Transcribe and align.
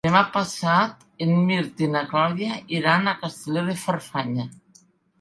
Demà 0.05 0.21
passat 0.35 1.03
en 1.25 1.33
Mirt 1.51 1.85
i 1.89 1.91
na 1.97 2.03
Clàudia 2.15 2.59
iran 2.81 3.07
a 3.07 3.17
Castelló 3.23 3.71
de 3.71 3.81
Farfanya. 3.87 4.53